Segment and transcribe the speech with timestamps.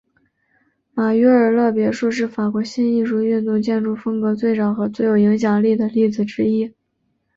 [0.95, 6.73] 马约尔勒别墅是法国新艺术运动建筑风格最早和最有影响力的例子之一。